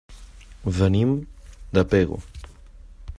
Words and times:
Venim 0.77 1.11
de 1.79 1.85
Pego. 1.93 2.21